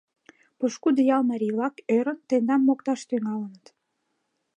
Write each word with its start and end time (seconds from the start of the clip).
Пошкудо 0.57 1.01
ял 1.15 1.23
марий-влак, 1.31 1.75
ӧрын, 1.97 2.19
тендам 2.27 2.61
мокташ 2.67 3.01
тӱҥалыт! 3.09 3.63